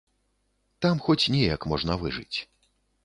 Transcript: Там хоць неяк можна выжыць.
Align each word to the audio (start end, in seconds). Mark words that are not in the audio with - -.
Там 0.85 1.03
хоць 1.07 1.31
неяк 1.35 1.61
можна 1.75 1.99
выжыць. 2.05 2.37